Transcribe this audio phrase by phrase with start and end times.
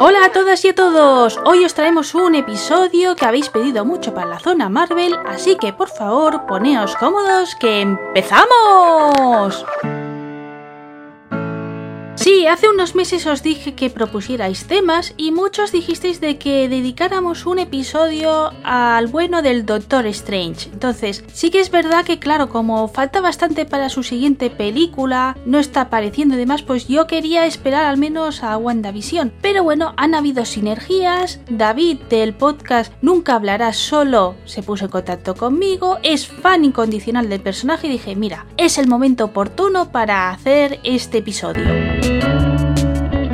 [0.00, 4.14] Hola a todas y a todos, hoy os traemos un episodio que habéis pedido mucho
[4.14, 9.66] para la zona Marvel, así que por favor poneos cómodos que empezamos.
[12.28, 17.46] Sí, hace unos meses os dije que propusierais temas y muchos dijisteis de que dedicáramos
[17.46, 20.68] un episodio al bueno del Doctor Strange.
[20.70, 25.58] Entonces, sí que es verdad que claro, como falta bastante para su siguiente película, no
[25.58, 29.32] está apareciendo y demás, pues yo quería esperar al menos a WandaVision.
[29.40, 35.34] Pero bueno, han habido sinergias, David del podcast Nunca hablará solo se puso en contacto
[35.34, 40.78] conmigo, es fan incondicional del personaje y dije, mira, es el momento oportuno para hacer
[40.84, 42.17] este episodio.
[42.20, 42.47] Thank you.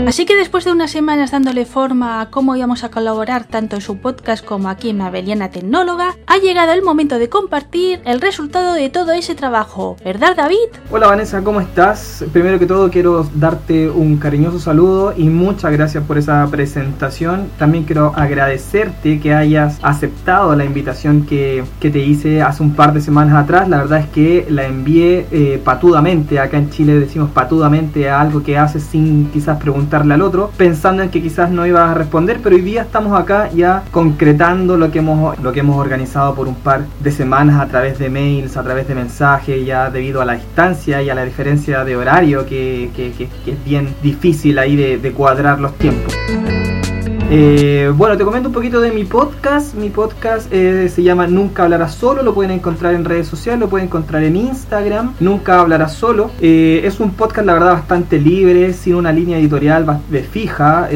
[0.06, 3.82] Así que después de unas semanas dándole forma a cómo íbamos a colaborar tanto en
[3.82, 8.74] su podcast como aquí en Mabeliana Tecnóloga, ha llegado el momento de compartir el resultado
[8.74, 10.56] de todo ese trabajo, ¿verdad David?
[10.90, 12.22] Hola Vanessa, ¿cómo estás?
[12.34, 17.48] Primero que todo quiero darte un cariñoso saludo y muchas gracias por esa presentación.
[17.58, 23.00] También quiero agradecerte que hayas aceptado la invitación que, te hice hace un par de
[23.00, 23.68] semanas atrás.
[23.68, 28.42] La verdad es que la envié eh, patudamente, acá en Chile decimos patudamente a algo
[28.42, 32.40] que haces sin quizás preguntar al otro, pensando en que quizás no ibas a responder,
[32.42, 36.48] pero hoy día estamos acá ya concretando lo que hemos, lo que hemos organizado por
[36.48, 40.24] un par de semanas a través de mails, a través de mensajes, ya debido a
[40.24, 42.90] la distancia y a la diferencia de horario que,
[43.46, 46.14] es bien difícil ahí de cuadrar los tiempos.
[47.30, 49.74] Eh, bueno, te comento un poquito de mi podcast.
[49.74, 52.22] Mi podcast eh, se llama Nunca Hablarás Solo.
[52.22, 55.14] Lo pueden encontrar en redes sociales, lo pueden encontrar en Instagram.
[55.20, 56.30] Nunca Hablarás Solo.
[56.40, 60.00] Eh, es un podcast, la verdad, bastante libre, sin una línea editorial
[60.30, 60.88] fija.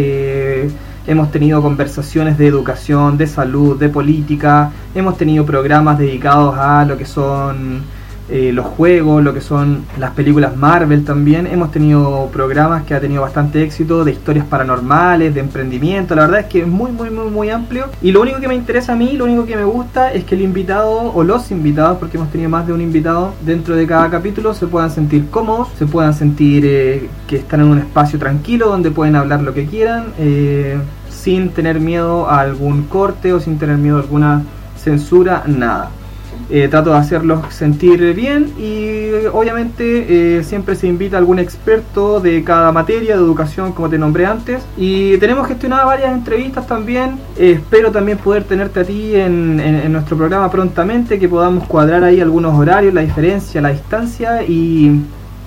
[1.06, 4.70] hemos tenido conversaciones de educación, de salud, de política.
[4.94, 7.82] Hemos tenido programas dedicados a lo que son
[8.30, 11.46] eh, los juegos, lo que son las películas Marvel también.
[11.46, 16.14] Hemos tenido programas que ha tenido bastante éxito de historias paranormales, de emprendimiento.
[16.14, 17.86] La verdad es que es muy, muy, muy, muy amplio.
[18.02, 20.34] Y lo único que me interesa a mí, lo único que me gusta es que
[20.34, 24.10] el invitado o los invitados, porque hemos tenido más de un invitado dentro de cada
[24.10, 28.68] capítulo, se puedan sentir cómodos, se puedan sentir eh, que están en un espacio tranquilo
[28.68, 30.06] donde pueden hablar lo que quieran.
[30.18, 34.42] Eh, sin tener miedo a algún corte o sin tener miedo a alguna
[34.76, 35.90] censura, nada.
[36.50, 42.20] Eh, trato de hacerlos sentir bien y obviamente eh, siempre se invita a algún experto
[42.20, 44.62] de cada materia de educación como te nombré antes.
[44.76, 47.18] Y tenemos gestionado varias entrevistas también.
[47.36, 52.20] Eh, espero también poder tenerte a ti en, nuestro programa prontamente que podamos cuadrar ahí
[52.20, 55.00] algunos horarios la diferencia la distancia y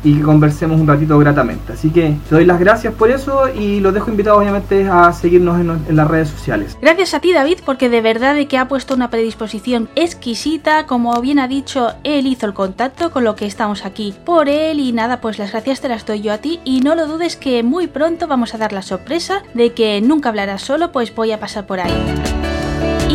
[0.04, 1.74] y que conversemos un ratito gratamente.
[1.74, 5.60] Así que te doy las gracias por eso y los dejo invitados obviamente a seguirnos
[5.60, 6.78] en, las redes sociales.
[6.82, 11.40] Gracias a ti David porque de verdad que ha puesto una predisposición exquisita, como bien
[11.40, 15.22] ha dicho, él hizo el contacto con lo que estamos aquí por él y nada,
[15.22, 17.88] pues las gracias te las doy yo a ti y no lo dudes que muy
[17.88, 21.66] pronto vamos a dar la sorpresa de que nunca hablarás solo, pues voy a pasar
[21.66, 22.51] por ahí.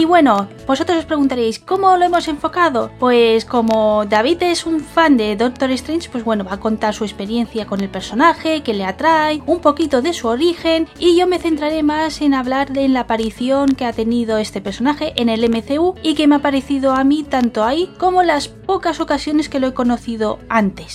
[0.06, 2.91] Bueno, vosotros os preguntaréis, ¿cómo lo hemos enfocado?
[2.99, 7.05] Pues como David es un fan de Doctor Strange, pues bueno, va a contar su
[7.05, 11.41] experiencia con el personaje, que le atrae, un poquito de su origen, y yo me
[11.41, 15.97] centraré más en hablar de la aparición que ha tenido este personaje en el MCU
[16.03, 19.66] y que me ha parecido a mí tanto ahí como las pocas ocasiones que lo
[19.66, 20.95] he conocido antes.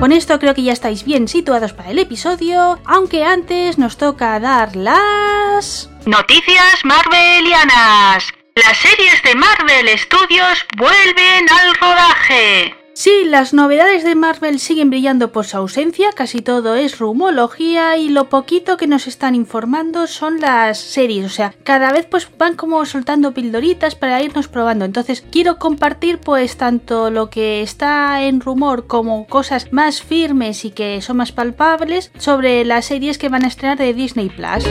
[0.00, 4.38] Con esto creo que ya estáis bien situados para el episodio, aunque antes nos toca
[4.38, 5.88] dar las...
[6.04, 8.28] Noticias Marvelianas.
[8.54, 12.83] Las series de Marvel Studios vuelven al rodaje.
[12.96, 18.08] Sí, las novedades de Marvel siguen brillando por su ausencia, casi todo es rumología y
[18.08, 22.54] lo poquito que nos están informando son las series, o sea, cada vez pues van
[22.54, 24.84] como soltando pildoritas para irnos probando.
[24.84, 30.70] Entonces, quiero compartir pues tanto lo que está en rumor como cosas más firmes y
[30.70, 34.64] que son más palpables sobre las series que van a estrenar de Disney Plus.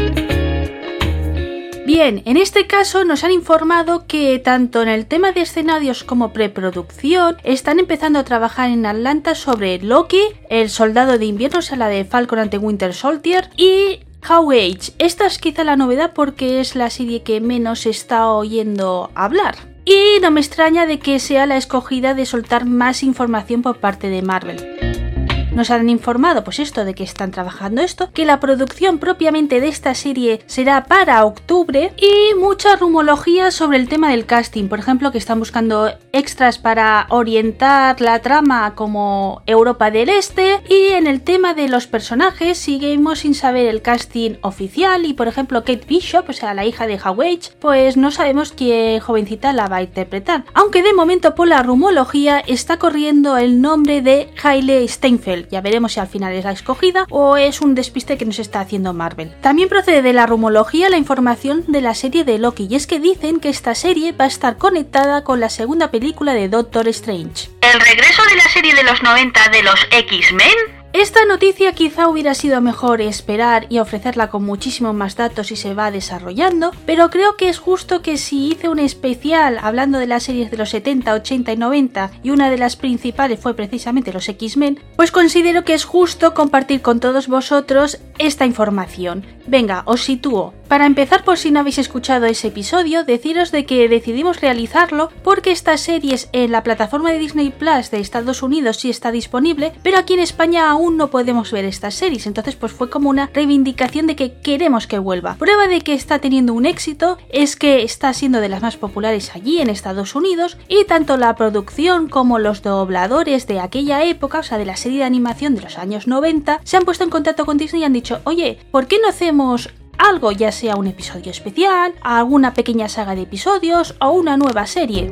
[1.85, 6.31] Bien, en este caso nos han informado que tanto en el tema de escenarios como
[6.31, 11.75] preproducción están empezando a trabajar en Atlanta sobre Loki, el soldado de invierno, o sea,
[11.75, 14.93] la de Falcon ante Winter Soldier y How Age.
[14.97, 19.55] Esta es quizá la novedad porque es la serie que menos está oyendo hablar.
[19.83, 24.07] Y no me extraña de que sea la escogida de soltar más información por parte
[24.07, 25.12] de Marvel.
[25.55, 29.67] Nos han informado, pues esto, de que están trabajando esto, que la producción propiamente de
[29.67, 34.67] esta serie será para octubre y mucha rumología sobre el tema del casting.
[34.67, 40.93] Por ejemplo, que están buscando extras para orientar la trama como Europa del Este y
[40.93, 45.63] en el tema de los personajes seguimos sin saber el casting oficial y por ejemplo
[45.63, 49.77] Kate Bishop, o sea la hija de Hawage, pues no sabemos qué jovencita la va
[49.77, 50.45] a interpretar.
[50.55, 55.93] Aunque de momento por la rumología está corriendo el nombre de Hailey Steinfeld ya veremos
[55.93, 59.33] si al final es la escogida o es un despiste que nos está haciendo Marvel.
[59.41, 62.99] También procede de la rumología la información de la serie de Loki y es que
[62.99, 67.49] dicen que esta serie va a estar conectada con la segunda película de Doctor Strange.
[67.61, 70.82] ¿El regreso de la serie de los 90 de los X-Men?
[70.93, 75.73] Esta noticia quizá hubiera sido mejor esperar y ofrecerla con muchísimos más datos y se
[75.73, 80.21] va desarrollando, pero creo que es justo que si hice un especial hablando de las
[80.21, 84.29] series de los 70, 80 y 90 y una de las principales fue precisamente los
[84.29, 89.25] X-Men, pues considero que es justo compartir con todos vosotros esta información.
[89.47, 90.53] Venga, os sitúo.
[90.73, 95.51] Para empezar, por si no habéis escuchado ese episodio, deciros de que decidimos realizarlo porque
[95.51, 99.99] estas series en la plataforma de Disney Plus de Estados Unidos sí está disponible, pero
[99.99, 104.07] aquí en España aún no podemos ver estas series, entonces pues fue como una reivindicación
[104.07, 105.35] de que queremos que vuelva.
[105.35, 109.35] Prueba de que está teniendo un éxito es que está siendo de las más populares
[109.35, 114.43] allí en Estados Unidos y tanto la producción como los dobladores de aquella época, o
[114.43, 117.45] sea de la serie de animación de los años 90, se han puesto en contacto
[117.45, 119.69] con Disney y han dicho, oye, ¿por qué no hacemos
[120.03, 125.09] algo, ya sea un episodio especial, alguna pequeña saga de episodios o una nueva serie.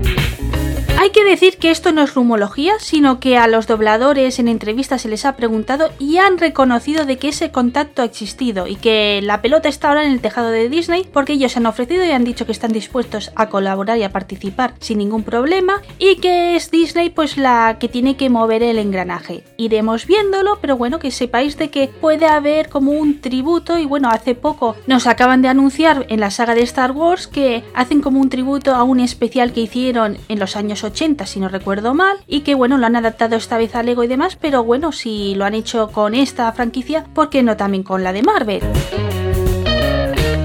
[1.02, 5.02] Hay que decir que esto no es rumología, sino que a los dobladores en entrevistas
[5.02, 9.20] se les ha preguntado y han reconocido de que ese contacto ha existido y que
[9.24, 12.24] la pelota está ahora en el tejado de Disney porque ellos han ofrecido y han
[12.24, 16.70] dicho que están dispuestos a colaborar y a participar sin ningún problema y que es
[16.70, 19.44] Disney pues la que tiene que mover el engranaje.
[19.58, 24.12] Iremos viéndolo, pero bueno, que sepáis de que puede haber como un tributo y bueno,
[24.12, 28.20] hace poco nos acaban de anunciar en la saga de Star Wars que hacen como
[28.20, 30.91] un tributo a un especial que hicieron en los años 80,
[31.26, 34.08] si no recuerdo mal, y que bueno, lo han adaptado esta vez a Lego y
[34.08, 38.04] demás, pero bueno, si lo han hecho con esta franquicia, ¿por qué no también con
[38.04, 38.62] la de Marvel?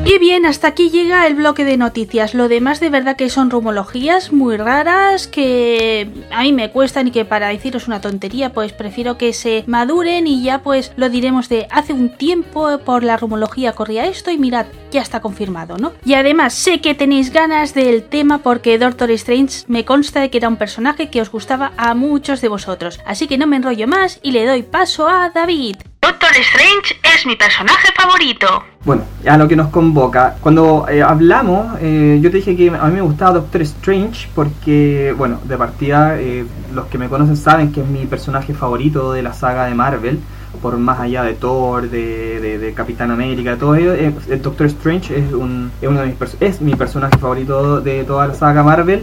[0.08, 2.32] Y bien, hasta aquí llega el bloque de noticias.
[2.32, 7.11] Lo demás de verdad que son rumologías muy raras que a mí me cuestan y
[7.11, 11.49] que para deciros una tontería pues prefiero que se maduren y ya pues lo diremos
[11.49, 15.93] de hace un tiempo por la rumología corría esto y mirad, ya está confirmado, ¿no?
[16.05, 20.38] Y además sé que tenéis ganas del tema porque Doctor Strange me consta de que
[20.38, 23.00] era un personaje que os gustaba a muchos de vosotros.
[23.06, 25.79] Así que no me enrollo más y le doy paso a David.
[26.06, 28.62] Doctor Strange es mi personaje favorito.
[28.85, 30.37] Bueno, a lo que nos convoca.
[30.41, 35.12] Cuando eh, hablamos, eh, yo te dije que a mí me gustaba Doctor Strange porque,
[35.19, 39.23] bueno, de partida, eh, los que me conocen saben que es mi personaje favorito de
[39.25, 40.20] la saga de Marvel,
[40.62, 43.93] por más allá de Thor, de, de, Capitán América, todo ello.
[43.93, 48.29] el Doctor Strange es, un, es, uno de mis es mi personaje favorito de toda
[48.29, 49.03] la saga Marvel.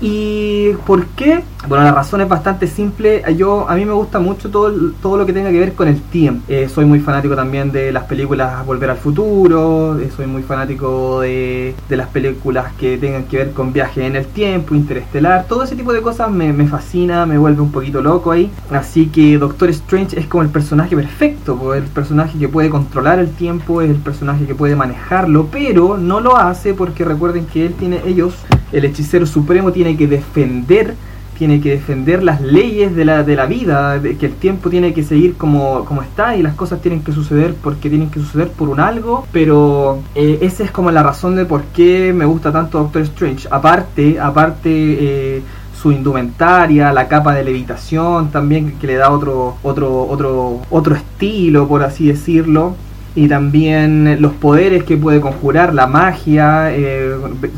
[0.00, 1.42] ¿Y por qué?
[1.66, 3.22] Bueno, la razón es bastante simple.
[3.36, 4.72] Yo, a mí me gusta mucho todo,
[5.02, 6.44] todo lo que tenga que ver con el tiempo.
[6.48, 9.98] Eh, soy muy fanático también de las películas Volver al Futuro.
[9.98, 14.14] Eh, soy muy fanático de, de, las películas que tengan que ver con viaje en
[14.14, 15.46] el tiempo, interestelar.
[15.48, 18.50] Todo ese tipo de cosas me, me, fascina, me vuelve un poquito loco ahí.
[18.70, 21.74] Así que Doctor Strange es como el personaje perfecto.
[21.74, 25.48] El personaje que puede controlar el tiempo, es el personaje que puede manejarlo.
[25.50, 28.34] Pero no lo hace porque recuerden que él tiene ellos
[28.72, 30.94] el hechicero supremo tiene que defender
[31.38, 35.04] tiene que defender las leyes de la, de la vida, que el tiempo tiene que
[35.04, 38.68] seguir como, como está y las cosas tienen que suceder porque tienen que suceder por
[38.68, 42.78] un algo, pero eh, esa es como la razón de por qué me gusta tanto
[42.78, 43.46] Doctor Strange.
[43.52, 45.42] Aparte, aparte eh,
[45.80, 51.68] su indumentaria, la capa de levitación también que le da otro, otro, otro, otro estilo,
[51.68, 52.74] por así decirlo
[53.18, 56.72] y también los poderes que puede conjurar, la magia.
[56.72, 57.16] Eh,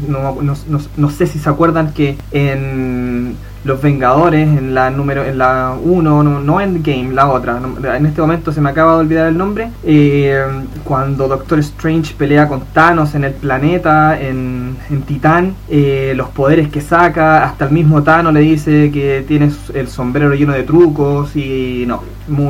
[0.09, 0.55] no, no,
[0.97, 6.23] no, sé si se acuerdan que en Los Vengadores, en la número en la 1,
[6.23, 7.61] no, no Endgame, la otra,
[7.95, 10.43] en este momento se me acaba de olvidar el nombre, eh,
[10.83, 16.71] cuando Doctor Strange pelea con Thanos en el planeta, en, en Titán, eh, los poderes
[16.71, 21.37] que saca, hasta el mismo Thanos le dice que tiene el sombrero lleno de trucos
[21.37, 22.03] y no,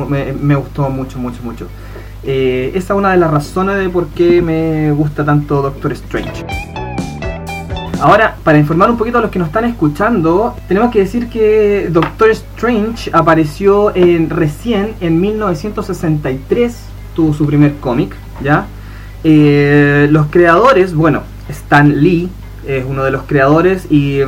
[0.07, 1.67] me, me gustó mucho, mucho, mucho.
[2.23, 6.45] Eh, esa es una de las razones de por qué me gusta tanto Doctor Strange.
[7.99, 11.87] Ahora, para informar un poquito a los que nos están escuchando, tenemos que decir que
[11.91, 13.93] Doctor Strange apareció
[14.29, 16.79] recién en 1963,
[17.15, 18.65] tuvo su primer cómic, ¿ya?
[19.23, 22.27] Eh, los creadores, bueno, Stan Lee
[22.65, 24.21] es uno de los creadores y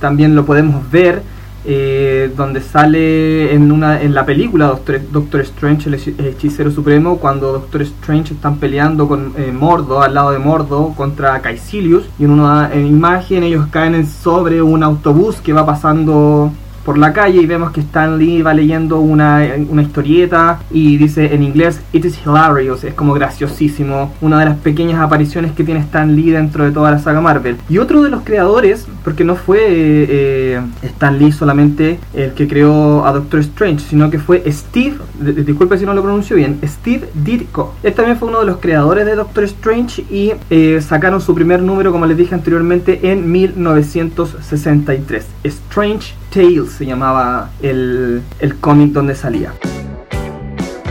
[0.00, 1.22] también lo podemos ver
[1.66, 7.52] eh, donde sale en una en la película Doctor, Doctor Strange, el hechicero supremo, cuando
[7.52, 12.30] Doctor Strange están peleando con eh, Mordo, al lado de Mordo, contra Caecilius, y en
[12.30, 16.52] una imagen ellos caen sobre un autobús que va pasando
[16.84, 21.34] por la calle y vemos que Stan Lee va leyendo una, una historieta y dice
[21.34, 25.80] en inglés, It is hilarious, es como graciosísimo, una de las pequeñas apariciones que tiene
[25.80, 27.56] Stan Lee dentro de toda la saga Marvel.
[27.68, 33.06] Y otro de los creadores, porque no fue eh, Stan Lee solamente el que creó
[33.06, 37.74] a Doctor Strange, sino que fue Steve, disculpe si no lo pronuncio bien, Steve Ditko.
[37.82, 41.62] Él también fue uno de los creadores de Doctor Strange y eh, sacaron su primer
[41.62, 45.26] número, como les dije anteriormente, en 1963.
[45.44, 49.52] Strange Tales se llamaba el, el cómic donde salía.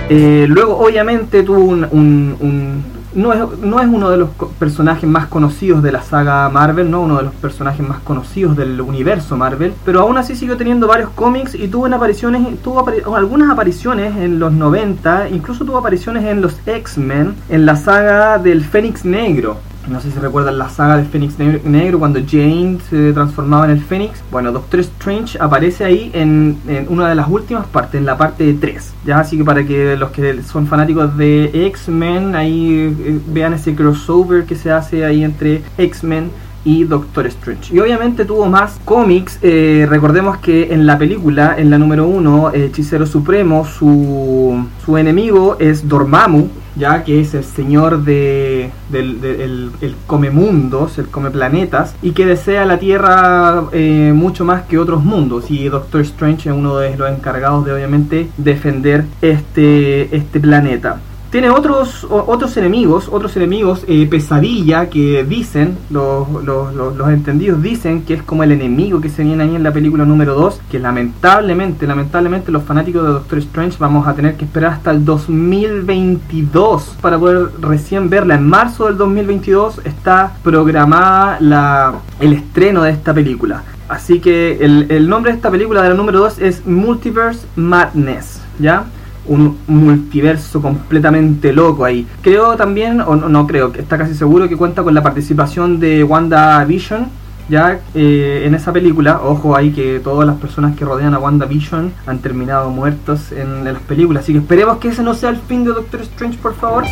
[0.09, 2.83] Eh, luego, obviamente, tuvo un,
[3.13, 7.01] no es, no es, uno de los personajes más conocidos de la saga Marvel, no
[7.01, 11.09] uno de los personajes más conocidos del universo Marvel, pero aún así siguió teniendo varios
[11.09, 12.85] cómics y tuvo apariciones, tuvo
[13.15, 18.63] algunas apariciones en los 90, incluso tuvo apariciones en los X-Men, en la saga del
[18.63, 19.57] Fénix Negro
[19.87, 23.81] no sé si recuerdan la saga de Fénix Negro cuando Jane se transformaba en el
[23.81, 24.23] Fénix.
[24.31, 26.57] Bueno, Doctor Strange aparece ahí en,
[26.89, 28.93] una de las últimas partes, en la parte 3.
[29.05, 33.75] Ya, así que para que los que son fanáticos de X-Men ahí eh, vean ese
[33.75, 36.31] crossover que se hace ahí entre X-Men
[36.65, 37.75] y Doctor Strange.
[37.75, 39.37] Y obviamente tuvo más cómics.
[39.41, 45.57] Eh, recordemos que en la película, en la número 1, Hechicero Supremo, su, su enemigo
[45.59, 48.52] es Dormammu, ya que es el señor de,
[48.89, 54.63] del, el, come mundos, el come planetas, y que desea la Tierra eh, mucho más
[54.63, 55.49] que otros mundos.
[55.49, 60.99] Y Doctor Strange es uno de los encargados de obviamente defender este, este planeta.
[61.33, 68.13] Tiene otros, otros enemigos, otros enemigos, eh, pesadilla, que dicen, los, los, entendidos dicen que
[68.13, 71.87] es como el enemigo que se viene ahí en la película número 2, que lamentablemente,
[71.87, 77.17] lamentablemente los fanáticos de Doctor Strange vamos a tener que esperar hasta el 2022 para
[77.17, 78.35] poder recién verla.
[78.35, 83.63] En marzo del 2022 está programada la, el estreno de esta película.
[83.89, 88.39] Así que el, el nombre de esta película de la número 2 es Multiverse Madness,
[88.59, 88.85] ¿ya?
[89.27, 92.07] Un multiverso completamente loco ahí.
[92.21, 96.03] Creo también, o no, creo, que está casi seguro que cuenta con la participación de
[96.03, 97.07] Wanda Vision.
[97.49, 101.91] Ya eh, en esa película, ojo ahí que todas las personas que rodean a WandaVision
[102.05, 104.23] han terminado muertos en, en las películas.
[104.23, 106.85] Así que esperemos que ese no sea el fin de Doctor Strange, por favor.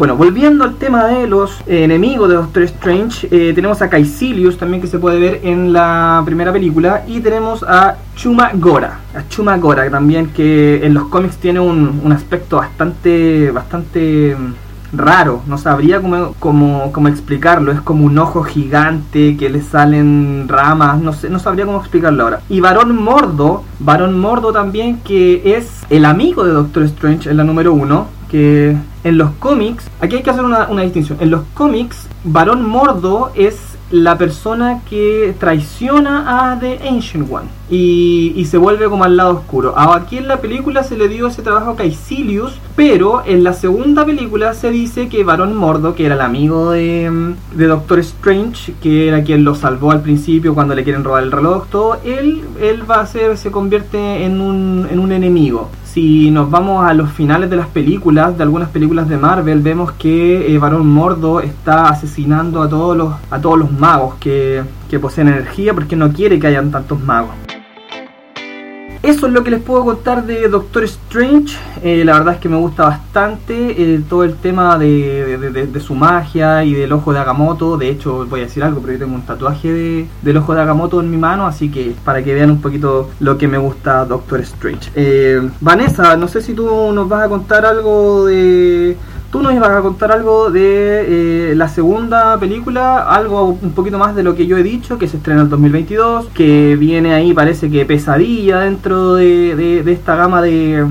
[0.00, 4.80] Bueno, volviendo al tema de los enemigos de Doctor Strange, eh, tenemos a Caecilius también
[4.80, 9.58] que se puede ver en la primera película y tenemos a Chuma Gora, a Chuma
[9.58, 16.00] Gora también que en los cómics tiene un, aspecto bastante, bastante mm, raro, no sabría
[16.00, 21.28] cómo, cómo, cómo, explicarlo, es como un ojo gigante que le salen ramas, no sé,
[21.28, 22.40] no sabría cómo explicarlo ahora.
[22.48, 27.44] Y Barón Mordo, Barón Mordo también que es el amigo de Doctor Strange en la
[27.44, 32.08] número 1, que en los cómics, aquí hay que hacer una, distinción, en los cómics,
[32.24, 33.56] Barón Mordo es
[33.90, 39.74] la persona que traiciona a The Ancient One y, se vuelve como al lado oscuro.
[39.76, 44.04] Aquí en la película se le dio ese trabajo a Caecilius, pero en la segunda
[44.04, 49.08] película se dice que Barón Mordo, que era el amigo de, de, Doctor Strange, que
[49.08, 52.90] era quien lo salvó al principio cuando le quieren robar el reloj, todo, él, él
[52.90, 55.70] va a ser, se convierte en un, en un enemigo.
[55.92, 59.90] Si nos vamos a los finales de las películas, de algunas películas de Marvel, vemos
[59.90, 65.26] que eh, Mordo está asesinando a todos los, a todos los magos que, que poseen
[65.26, 67.34] energía porque no quiere que hayan tantos magos.
[69.02, 71.56] Eso es lo que les puedo contar de Doctor Strange.
[71.82, 76.64] Eh, la verdad es que me gusta bastante eh, todo el tema de, su magia
[76.64, 77.78] y del ojo de Agamotto.
[77.78, 81.00] De hecho, voy a decir algo, pero yo tengo un tatuaje del ojo de Agamotto
[81.00, 84.40] en mi mano, así que para que vean un poquito lo que me gusta Doctor
[84.40, 84.90] Strange.
[84.94, 88.98] Eh, Vanessa, no sé si tú nos vas a contar algo de
[89.30, 94.16] Tú nos ibas a contar algo de eh, la segunda película, algo un poquito más
[94.16, 97.32] de lo que yo he dicho, que se estrena en el 2022, que viene ahí,
[97.32, 100.84] parece que pesadilla dentro de, esta gama de,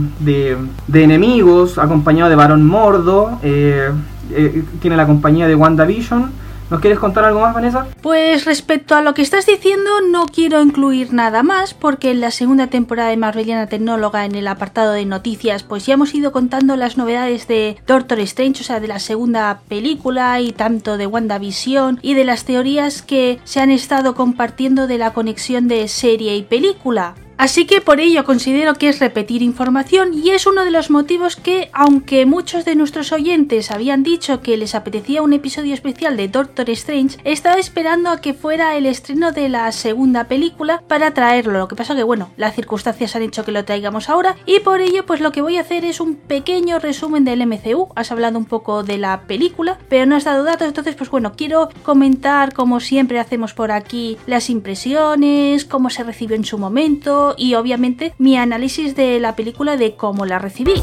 [0.93, 3.91] enemigos, acompañado de Barón Mordo, eh,
[4.31, 6.31] eh, tiene la compañía de WandaVision
[6.69, 7.87] ¿Nos quieres contar algo más, Vanessa?
[8.01, 12.29] Pues respecto a lo que estás diciendo, no quiero incluir nada más, porque en la
[12.29, 16.75] segunda temporada de Marveliana Tecnóloga, en el apartado de noticias, pues ya hemos ido contando
[16.75, 21.99] las novedades de Doctor Strange, o sea, de la segunda película y tanto de WandaVision
[22.03, 26.43] y de las teorías que se han estado compartiendo de la conexión de serie y
[26.43, 27.15] película.
[27.39, 31.37] Así que por ello considero que es repetir información y es uno de los motivos
[31.37, 36.27] que, aunque muchos de nuestros oyentes habían dicho que les apetecía un episodio especial de
[36.27, 41.59] Doctor Strange, estaba esperando a que fuera el estreno de la segunda película para traerlo.
[41.59, 44.81] Lo que pasa que bueno, las circunstancias han hecho que lo traigamos ahora y por
[44.81, 47.87] ello pues lo que voy a hacer es un pequeño resumen del MCU.
[47.95, 51.31] Has hablado un poco de la película, pero no has dado datos, entonces pues bueno,
[51.37, 57.28] quiero comentar como siempre hacemos por aquí las impresiones, cómo se recibió en su momento
[57.37, 60.81] y obviamente mi análisis de la película de cómo la recibí.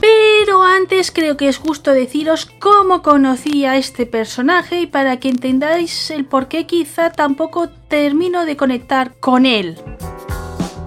[0.00, 5.28] Pero antes creo que es justo deciros cómo conocí a este personaje y para que
[5.28, 9.78] entendáis el por qué quizá tampoco termino de conectar con él.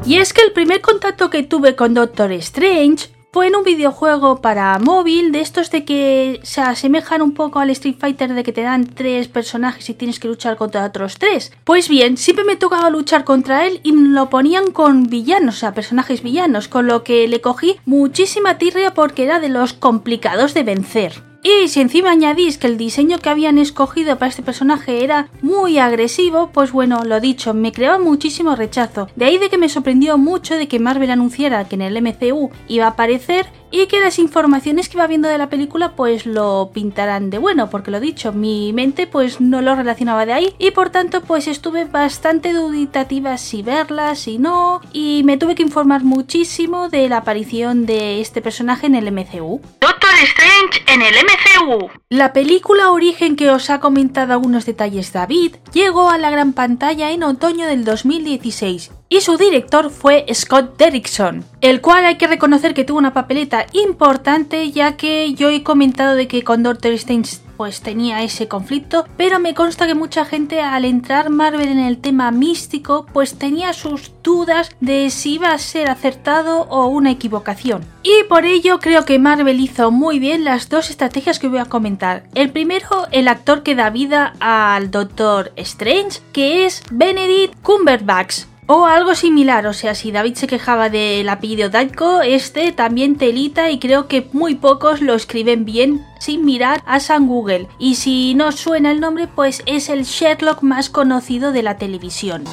[0.05, 4.39] Y es que el primer contacto que tuve con Doctor Strange fue en un videojuego
[4.39, 8.53] para móvil de estos de que se asemejan un poco al Street Fighter de que
[8.53, 11.51] te dan tres personajes y tienes que luchar contra otros tres.
[11.65, 15.73] Pues bien, siempre me tocaba luchar contra él y lo ponían con villanos, o sea,
[15.73, 20.63] personajes villanos, con lo que le cogí muchísima tirria porque era de los complicados de
[20.63, 21.34] vencer.
[21.47, 25.77] Y si encima añadís que el diseño que habían escogido para este personaje era muy
[25.77, 29.09] agresivo, pues bueno, lo dicho, me creaba muchísimo rechazo.
[29.15, 32.49] De ahí de que me sorprendió mucho de que Marvel anunciara que en el MCU
[32.67, 36.71] iba a aparecer y que las informaciones que iba viendo de la película pues lo
[36.73, 40.71] pintarán de bueno, porque lo dicho, mi mente pues no lo relacionaba de ahí y
[40.71, 46.05] por tanto pues estuve bastante duditativa si verla, si no, y me tuve que informar
[46.05, 49.59] muchísimo de la aparición de este personaje en el MCU.
[49.81, 51.89] Doctor Strange en el MCU.
[52.07, 57.11] La película Origen que os ha comentado algunos detalles David llegó a la gran pantalla
[57.11, 62.75] en otoño del 2016 y su director fue Scott Derrickson, el cual hay que reconocer
[62.75, 67.37] que tuvo una papeleta importante ya que yo he comentado de que con Doctor Strange
[67.57, 71.97] pues tenía ese conflicto, pero me consta que mucha gente al entrar Marvel en el
[71.97, 77.83] tema místico pues tenía sus dudas de si iba a ser acertado o una equivocación.
[78.03, 81.65] Y por ello creo que Marvel hizo muy bien las dos estrategias que voy a
[81.65, 82.25] comentar.
[82.35, 88.85] El primero, el actor que da vida al Doctor Strange, que es Benedict Cumberbatch o
[88.85, 93.79] algo similar, o sea, si David se quejaba del apellido Daiko, este también telita y
[93.79, 97.67] creo que muy pocos lo escriben bien sin mirar a San Google.
[97.77, 102.43] Y si no suena el nombre, pues es el Sherlock más conocido de la televisión.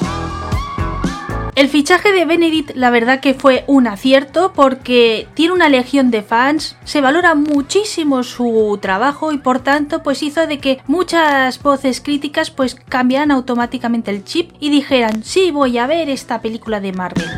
[1.55, 6.23] El fichaje de Benedict la verdad que fue un acierto porque tiene una legión de
[6.23, 12.01] fans, se valora muchísimo su trabajo y por tanto pues hizo de que muchas voces
[12.01, 16.91] críticas pues cambiaran automáticamente el chip y dijeran sí voy a ver esta película de
[16.93, 17.29] Marvel.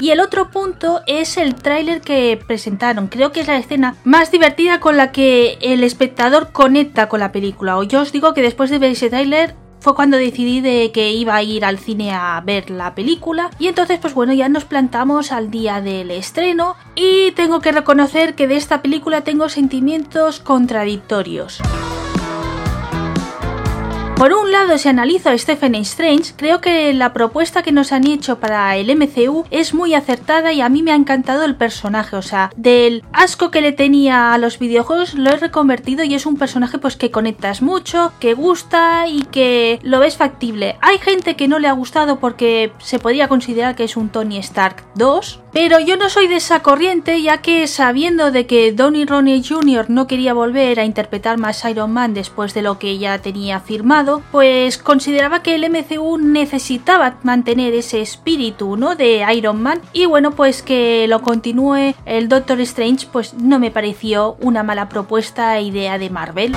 [0.00, 3.06] Y el otro punto es el tráiler que presentaron.
[3.06, 7.30] Creo que es la escena más divertida con la que el espectador conecta con la
[7.30, 7.78] película.
[7.78, 11.10] O yo os digo que después de ver ese tráiler fue cuando decidí de que
[11.10, 14.64] iba a ir al cine a ver la película y entonces pues bueno ya nos
[14.64, 20.38] plantamos al día del estreno y tengo que reconocer que de esta película tengo sentimientos
[20.38, 21.60] contradictorios.
[24.22, 28.06] Por un lado, si analizo a Stephen Strange, creo que la propuesta que nos han
[28.06, 32.14] hecho para el MCU es muy acertada y a mí me ha encantado el personaje.
[32.14, 36.24] O sea, del asco que le tenía a los videojuegos lo he reconvertido y es
[36.24, 40.76] un personaje pues que conectas mucho, que gusta y que lo ves factible.
[40.82, 44.38] Hay gente que no le ha gustado porque se podría considerar que es un Tony
[44.38, 49.04] Stark 2, pero yo no soy de esa corriente, ya que sabiendo de que Donny
[49.04, 49.86] Ronnie Jr.
[49.88, 54.22] no quería volver a interpretar más Iron Man después de lo que ya tenía firmado,
[54.30, 58.96] pues consideraba que el MCU necesitaba mantener ese espíritu, ¿no?
[58.96, 59.80] De Iron Man.
[59.92, 64.88] Y bueno, pues que lo continúe el Doctor Strange, pues no me pareció una mala
[64.88, 66.56] propuesta e idea de Marvel.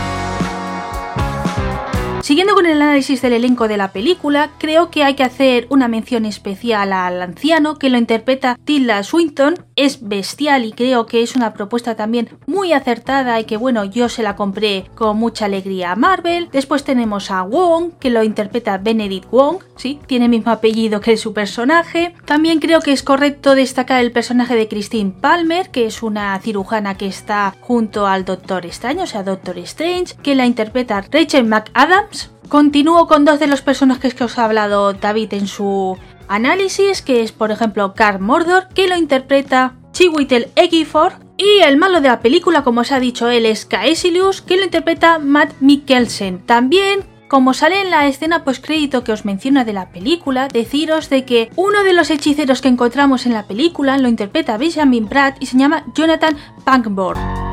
[2.26, 5.88] Siguiendo con el análisis del elenco de la película, creo que hay que hacer una
[5.88, 9.54] mención especial al anciano que lo interpreta Tilda Swinton.
[9.76, 14.10] Es bestial y creo que es una propuesta también muy acertada y que bueno, yo
[14.10, 16.50] se la compré con mucha alegría a Marvel.
[16.52, 21.18] Después tenemos a Wong, que lo interpreta Benedict Wong, sí, tiene el mismo apellido que
[21.18, 22.16] su personaje.
[22.26, 26.98] También creo que es correcto destacar el personaje de Christine Palmer, que es una cirujana
[26.98, 32.15] que está junto al Doctor Extraño, o sea, Doctor Strange, que la interpreta Rachel McAdams
[32.50, 37.22] Continúo con dos de los personajes que os ha hablado David en su análisis, que
[37.22, 42.22] es por ejemplo Carl Mordor, que lo interpreta Chiwetel Ejiofor, y el malo de la
[42.22, 46.46] película, como os ha dicho él, es Caecilius, que lo interpreta Matt Mikkelsen.
[46.46, 51.26] También como sale en la escena postcrédito que os menciona de la película, deciros de
[51.26, 55.48] que uno de los hechiceros que encontramos en la película lo interpreta Benjamin Bratt y
[55.48, 57.45] se llama Jonathan Pangborn.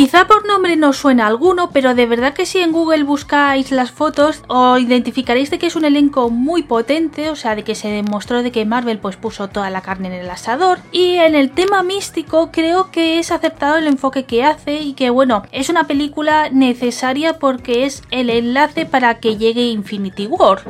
[0.00, 3.90] Quizá por nombre no suena alguno, pero de verdad que si en Google buscáis las
[3.90, 7.88] fotos os identificaréis de que es un elenco muy potente, o sea, de que se
[7.88, 11.50] demostró de que Marvel pues puso toda la carne en el asador y en el
[11.50, 15.84] tema místico creo que es aceptado el enfoque que hace y que bueno, es una
[15.84, 20.62] película necesaria porque es el enlace para que llegue Infinity War.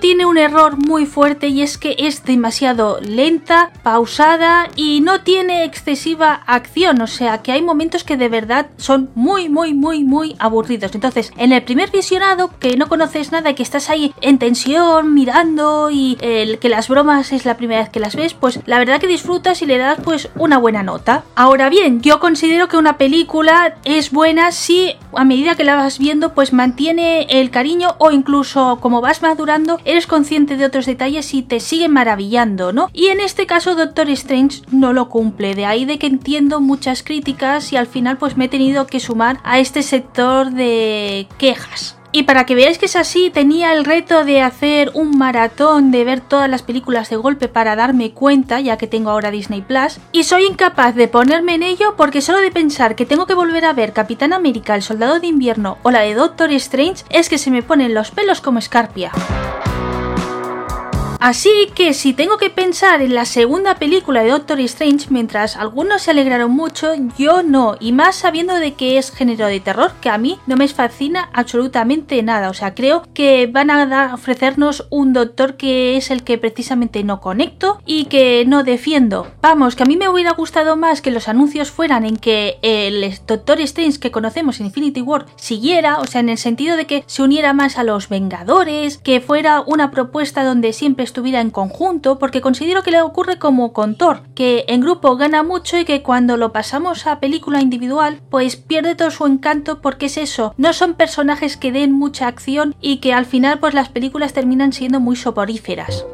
[0.00, 5.64] Tiene un error muy fuerte y es que es demasiado lenta, pausada y no tiene
[5.64, 10.36] excesiva acción, o sea que hay momentos que de verdad son muy muy muy muy
[10.38, 10.94] aburridos.
[10.94, 15.14] Entonces, en el primer visionado que no conoces nada y que estás ahí en tensión
[15.14, 18.78] mirando y el que las bromas es la primera vez que las ves, pues la
[18.78, 21.24] verdad que disfrutas y le das pues una buena nota.
[21.34, 25.98] Ahora bien, yo considero que una película es buena si a medida que la vas
[25.98, 31.34] viendo pues mantiene el cariño o incluso como vas madurando eres consciente de otros detalles
[31.34, 32.90] y te sigue maravillando, ¿no?
[32.92, 37.02] Y en este caso Doctor Strange no lo cumple, de ahí de que entiendo muchas
[37.02, 41.96] críticas y al final pues me he tenido que sumar a este sector de quejas.
[42.16, 46.04] Y para que veáis que es así, tenía el reto de hacer un maratón de
[46.04, 49.98] ver todas las películas de golpe para darme cuenta, ya que tengo ahora Disney Plus,
[50.12, 53.64] y soy incapaz de ponerme en ello porque solo de pensar que tengo que volver
[53.64, 57.36] a ver Capitán América, el Soldado de Invierno o la de Doctor Strange es que
[57.36, 59.10] se me ponen los pelos como escarpia.
[61.20, 66.02] Así que si tengo que pensar en la segunda película de Doctor Strange, mientras algunos
[66.02, 70.10] se alegraron mucho, yo no, y más sabiendo de que es género de terror, que
[70.10, 75.12] a mí no me fascina absolutamente nada, o sea, creo que van a ofrecernos un
[75.12, 79.28] doctor que es el que precisamente no conecto y que no defiendo.
[79.40, 83.14] Vamos, que a mí me hubiera gustado más que los anuncios fueran en que el
[83.26, 87.04] Doctor Strange que conocemos en Infinity War siguiera, o sea, en el sentido de que
[87.06, 92.18] se uniera más a los Vengadores, que fuera una propuesta donde siempre estuviera en conjunto,
[92.18, 96.02] porque considero que le ocurre como con Thor, que en grupo gana mucho y que
[96.02, 100.72] cuando lo pasamos a película individual, pues pierde todo su encanto porque es eso, no
[100.72, 105.00] son personajes que den mucha acción y que al final pues las películas terminan siendo
[105.00, 106.04] muy soporíferas.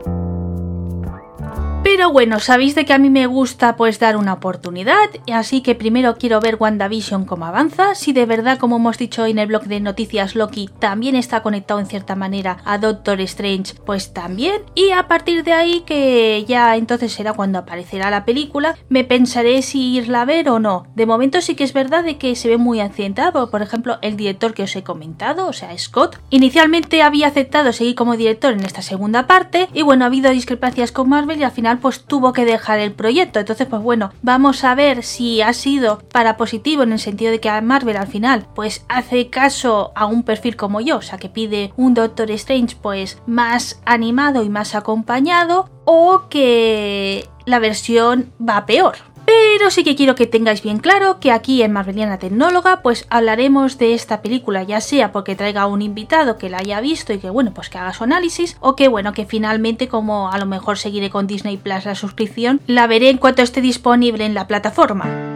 [1.93, 5.75] Pero bueno, sabéis de que a mí me gusta pues dar una oportunidad, así que
[5.75, 9.65] primero quiero ver WandaVision cómo avanza, si de verdad como hemos dicho en el blog
[9.65, 14.93] de noticias Loki también está conectado en cierta manera a Doctor Strange, pues también, y
[14.93, 19.97] a partir de ahí que ya entonces será cuando aparecerá la película, me pensaré si
[19.97, 20.87] irla a ver o no.
[20.95, 24.17] De momento sí que es verdad de que se ve muy accidentado, por ejemplo el
[24.17, 28.65] director que os he comentado, o sea Scott, inicialmente había aceptado seguir como director en
[28.65, 32.33] esta segunda parte, y bueno, ha habido discrepancias con Marvel y al final pues tuvo
[32.33, 33.41] que dejar el proyecto.
[33.41, 37.41] Entonces, pues bueno, vamos a ver si ha sido para positivo en el sentido de
[37.41, 41.29] que Marvel al final pues hace caso a un perfil como yo, o sea, que
[41.29, 48.67] pide un Doctor Strange pues más animado y más acompañado o que la versión va
[48.67, 48.97] peor.
[49.31, 53.79] Pero sí que quiero que tengáis bien claro que aquí en Marveliana Tecnóloga pues hablaremos
[53.79, 57.31] de esta película ya sea porque traiga un invitado que la haya visto y que
[57.31, 60.79] bueno pues que haga su análisis o que bueno que finalmente como a lo mejor
[60.79, 65.30] seguiré con Disney Plus la suscripción la veré en cuanto esté disponible en la plataforma.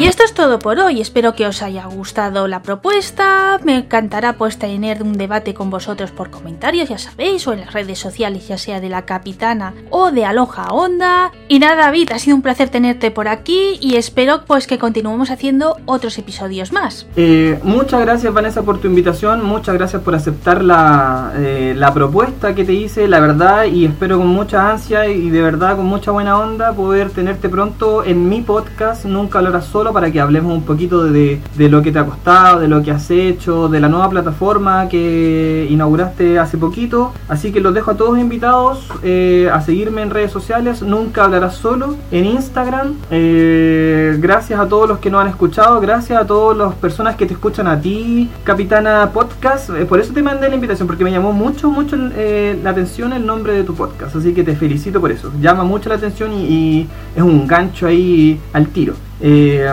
[0.00, 4.34] Y esto es todo por hoy, espero que os haya gustado la propuesta, me encantará
[4.34, 8.46] pues tener un debate con vosotros por comentarios, ya sabéis, o en las redes sociales,
[8.46, 11.32] ya sea de la capitana o de Aloha Onda.
[11.48, 15.32] Y nada David, ha sido un placer tenerte por aquí y espero pues que continuemos
[15.32, 17.08] haciendo otros episodios más.
[17.16, 22.54] Eh, muchas gracias Vanessa por tu invitación, muchas gracias por aceptar la, eh, la propuesta
[22.54, 26.12] que te hice, la verdad, y espero con mucha ansia y de verdad con mucha
[26.12, 30.62] buena onda poder tenerte pronto en mi podcast, nunca hablarás solo para que hablemos un
[30.62, 33.88] poquito de, de, lo que te ha costado, de lo que has hecho, de la
[33.88, 37.12] nueva plataforma que inauguraste hace poquito.
[37.28, 40.82] Así que los dejo a todos invitados eh, a seguirme en redes sociales.
[40.82, 42.94] Nunca hablarás solo en Instagram.
[43.10, 45.80] Eh, gracias a todos los que nos han escuchado.
[45.80, 49.70] Gracias a todas las personas que te escuchan a ti, Capitana Podcast.
[49.70, 53.24] Eh, por eso te mandé la invitación, porque me llamó mucho, mucho la atención el
[53.24, 54.16] nombre de tu podcast.
[54.16, 55.32] Así que te felicito por eso.
[55.40, 58.94] Llama mucho la atención y, y es un gancho ahí al tiro.
[59.20, 59.68] Eh,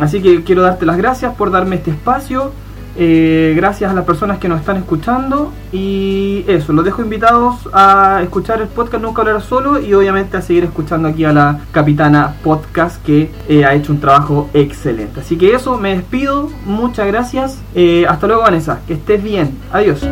[0.00, 2.52] así que quiero darte las gracias por darme este espacio.
[2.96, 5.52] Eh, gracias a las personas que nos están escuchando.
[5.72, 10.42] Y eso, los dejo invitados a escuchar el podcast Nunca Hablar Solo y obviamente a
[10.42, 15.20] seguir escuchando aquí a la capitana podcast que eh, ha hecho un trabajo excelente.
[15.20, 16.50] Así que eso, me despido.
[16.64, 17.60] Muchas gracias.
[18.08, 18.80] hasta luego, Vanessa.
[18.86, 19.58] Que estés bien.
[19.72, 20.06] Adiós.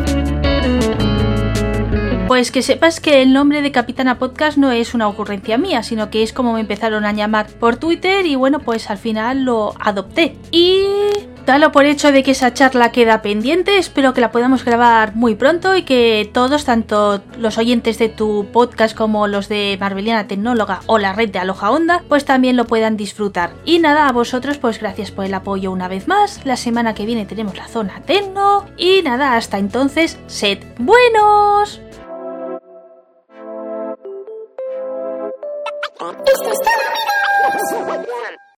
[2.27, 6.09] Pues que sepas que el nombre de Capitana Podcast no es una ocurrencia mía, sino
[6.09, 9.73] que es como me empezaron a llamar por Twitter y bueno, pues al final lo
[9.79, 10.35] adopté.
[10.51, 10.85] Y
[11.45, 15.35] Dalo por hecho de que esa charla queda pendiente, espero que la podamos grabar muy
[15.35, 20.79] pronto y que todos, tanto los oyentes de tu podcast como los de Marveliana Tecnóloga
[20.85, 23.51] o la red de Aloja Onda, pues también lo puedan disfrutar.
[23.65, 27.05] Y nada, a vosotros pues gracias por el apoyo una vez más, la semana que
[27.05, 31.81] viene tenemos la zona Tecno y nada, hasta entonces, sed buenos.
[36.11, 38.42] Esto es todo,